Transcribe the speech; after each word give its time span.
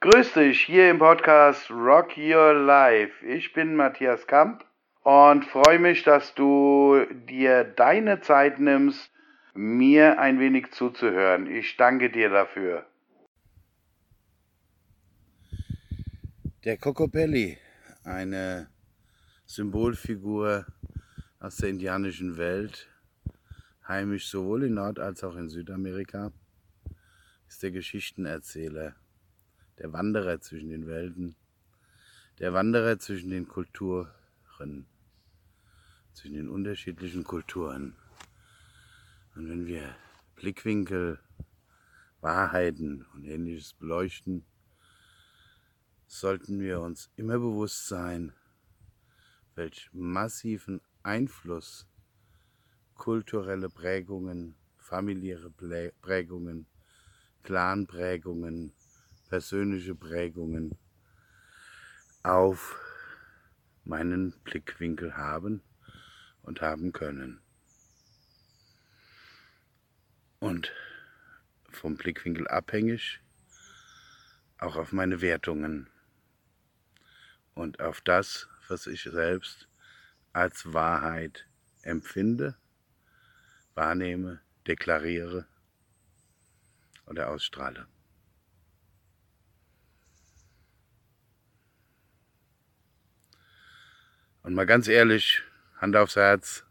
Grüß 0.00 0.34
dich 0.34 0.60
hier 0.62 0.88
im 0.88 0.98
Podcast 0.98 1.68
Rock 1.68 2.16
Your 2.16 2.54
Life. 2.54 3.26
Ich 3.26 3.52
bin 3.52 3.74
Matthias 3.74 4.26
Kamp 4.28 4.64
und 5.02 5.44
freue 5.44 5.80
mich, 5.80 6.04
dass 6.04 6.32
du 6.34 7.04
dir 7.28 7.64
deine 7.64 8.20
Zeit 8.20 8.60
nimmst, 8.60 9.10
mir 9.54 10.20
ein 10.20 10.38
wenig 10.38 10.70
zuzuhören. 10.70 11.46
Ich 11.46 11.76
danke 11.76 12.10
dir 12.10 12.30
dafür. 12.30 12.86
Der 16.64 16.76
Cocopelli, 16.76 17.58
eine 18.04 18.68
Symbolfigur 19.44 20.66
aus 21.40 21.56
der 21.56 21.70
indianischen 21.70 22.36
Welt, 22.36 22.88
heimisch 23.88 24.28
sowohl 24.28 24.64
in 24.64 24.74
Nord- 24.74 24.98
als 24.98 25.22
auch 25.24 25.36
in 25.36 25.48
Südamerika, 25.48 26.32
ist 27.48 27.62
der 27.62 27.70
Geschichtenerzähler 27.70 28.96
der 29.78 29.92
Wanderer 29.92 30.40
zwischen 30.40 30.70
den 30.70 30.86
Welten, 30.86 31.36
der 32.38 32.52
Wanderer 32.52 32.98
zwischen 32.98 33.30
den 33.30 33.46
Kulturen, 33.46 34.86
zwischen 36.12 36.34
den 36.34 36.48
unterschiedlichen 36.48 37.24
Kulturen. 37.24 37.94
Und 39.34 39.48
wenn 39.48 39.66
wir 39.66 39.94
Blickwinkel, 40.34 41.18
Wahrheiten 42.20 43.04
und 43.14 43.24
ähnliches 43.24 43.74
beleuchten, 43.74 44.44
sollten 46.06 46.60
wir 46.60 46.80
uns 46.80 47.10
immer 47.16 47.38
bewusst 47.38 47.86
sein, 47.86 48.32
welch 49.54 49.90
massiven 49.92 50.80
Einfluss 51.02 51.86
kulturelle 52.96 53.68
Prägungen, 53.68 54.56
familiäre 54.78 55.50
Prägungen, 55.50 56.66
Clanprägungen, 57.42 58.72
persönliche 59.28 59.94
Prägungen 59.94 60.76
auf 62.22 62.76
meinen 63.84 64.32
Blickwinkel 64.44 65.16
haben 65.16 65.62
und 66.42 66.60
haben 66.60 66.92
können. 66.92 67.40
Und 70.40 70.72
vom 71.70 71.96
Blickwinkel 71.96 72.48
abhängig 72.48 73.20
auch 74.58 74.76
auf 74.76 74.92
meine 74.92 75.20
Wertungen 75.20 75.88
und 77.54 77.80
auf 77.80 78.00
das, 78.00 78.48
was 78.68 78.86
ich 78.86 79.02
selbst 79.02 79.68
als 80.32 80.72
Wahrheit 80.72 81.46
empfinde, 81.82 82.56
wahrnehme, 83.76 84.40
deklariere 84.66 85.46
oder 87.06 87.28
ausstrahle. 87.28 87.86
Und 94.42 94.54
mal 94.54 94.66
ganz 94.66 94.88
ehrlich, 94.88 95.42
Hand 95.76 95.96
aufs 95.96 96.16
Herz, 96.16 96.64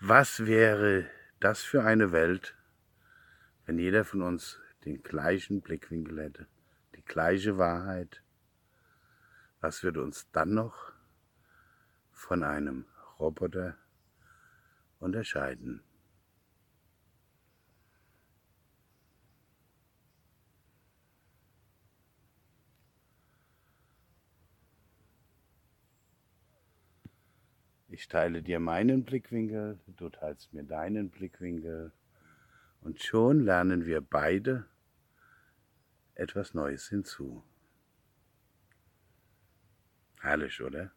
was 0.00 0.46
wäre 0.46 1.06
das 1.40 1.62
für 1.62 1.84
eine 1.84 2.12
Welt, 2.12 2.54
wenn 3.66 3.78
jeder 3.78 4.04
von 4.04 4.22
uns 4.22 4.60
den 4.84 5.02
gleichen 5.02 5.60
Blickwinkel 5.60 6.22
hätte, 6.22 6.46
die 6.94 7.04
gleiche 7.04 7.58
Wahrheit? 7.58 8.22
Was 9.60 9.82
würde 9.82 10.02
uns 10.02 10.30
dann 10.30 10.54
noch 10.54 10.92
von 12.12 12.42
einem 12.42 12.86
Roboter 13.18 13.76
unterscheiden? 14.98 15.82
Ich 27.88 28.08
teile 28.08 28.42
dir 28.42 28.58
meinen 28.58 29.04
Blickwinkel, 29.04 29.78
du 29.86 30.08
teilst 30.08 30.52
mir 30.52 30.64
deinen 30.64 31.10
Blickwinkel 31.10 31.92
und 32.80 33.00
schon 33.00 33.44
lernen 33.44 33.86
wir 33.86 34.00
beide 34.00 34.66
etwas 36.16 36.54
Neues 36.54 36.88
hinzu. 36.88 37.44
Herrlich, 40.20 40.60
oder? 40.60 40.90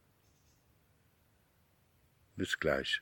Bis 2.36 2.60
gleich. 2.60 3.02